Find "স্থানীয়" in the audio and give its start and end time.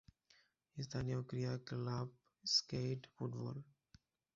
0.77-1.19